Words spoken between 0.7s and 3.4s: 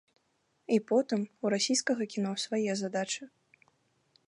І потым, у расійскага кіно свае задачы.